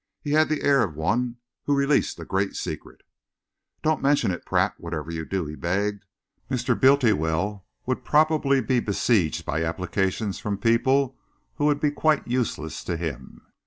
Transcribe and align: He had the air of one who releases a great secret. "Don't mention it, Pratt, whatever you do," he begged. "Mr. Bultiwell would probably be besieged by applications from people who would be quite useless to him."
He 0.23 0.31
had 0.31 0.49
the 0.49 0.63
air 0.63 0.81
of 0.81 0.95
one 0.95 1.37
who 1.65 1.75
releases 1.77 2.17
a 2.17 2.25
great 2.25 2.55
secret. 2.55 3.03
"Don't 3.83 4.01
mention 4.01 4.31
it, 4.31 4.47
Pratt, 4.47 4.73
whatever 4.79 5.11
you 5.11 5.25
do," 5.25 5.45
he 5.45 5.53
begged. 5.53 6.05
"Mr. 6.49 6.73
Bultiwell 6.75 7.67
would 7.85 8.03
probably 8.03 8.61
be 8.61 8.79
besieged 8.79 9.45
by 9.45 9.63
applications 9.63 10.39
from 10.39 10.57
people 10.57 11.19
who 11.57 11.65
would 11.65 11.79
be 11.79 11.91
quite 11.91 12.27
useless 12.27 12.83
to 12.85 12.97
him." 12.97 13.43